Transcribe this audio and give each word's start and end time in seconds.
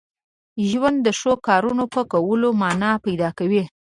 ژوند 0.69 0.97
د 1.03 1.07
ښو 1.19 1.33
کارونو 1.47 1.83
په 1.93 2.01
کولو 2.11 2.49
مانا 2.61 2.91
پیدا 3.05 3.29
کوي. 3.37 3.63